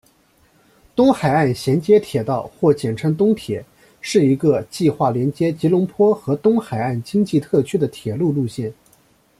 [0.95, 3.63] 东海岸衔接铁道或简称东铁
[4.01, 8.73] 是一个计划连接吉隆坡和东海岸经济特区的铁路路线。